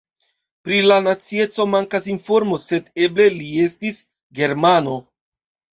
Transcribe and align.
Pri 0.67 0.79
la 0.91 0.95
nacieco 1.07 1.67
mankas 1.75 2.09
informo, 2.15 2.59
sed 2.67 2.91
eble 3.09 3.29
li 3.39 3.53
estis 3.69 4.05
germano. 4.43 5.03